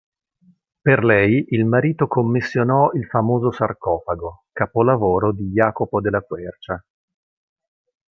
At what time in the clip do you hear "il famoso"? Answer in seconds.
2.93-3.51